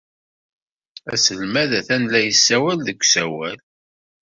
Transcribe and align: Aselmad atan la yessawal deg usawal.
Aselmad 1.13 1.71
atan 1.79 2.03
la 2.11 2.19
yessawal 2.21 2.79
deg 2.87 2.99
usawal. 3.03 3.57